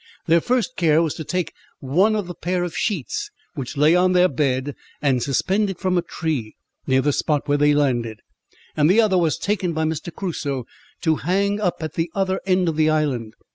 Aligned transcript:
Their 0.25 0.41
first 0.41 0.77
care 0.77 1.03
was 1.03 1.13
to 1.13 1.23
take 1.23 1.53
one 1.79 2.15
of 2.15 2.25
the 2.25 2.33
pair 2.33 2.63
of 2.63 2.75
sheets 2.75 3.29
which 3.53 3.77
lay 3.77 3.95
on 3.95 4.13
their 4.13 4.27
bed, 4.27 4.73
and 4.99 5.21
suspend 5.21 5.69
it 5.69 5.77
from 5.77 5.95
a 5.95 6.01
tree 6.01 6.55
near 6.87 7.03
the 7.03 7.13
spot 7.13 7.47
where 7.47 7.59
they 7.59 7.75
landed; 7.75 8.23
and 8.75 8.89
the 8.89 8.99
other 8.99 9.19
was 9.19 9.37
taken 9.37 9.73
by 9.73 9.83
Mr. 9.83 10.11
Crusoe, 10.11 10.65
to 11.01 11.17
hang 11.17 11.59
up 11.61 11.83
at 11.83 11.93
the 11.93 12.09
other 12.15 12.41
end 12.47 12.67
of 12.67 12.77
the 12.77 12.89
island. 12.89 13.35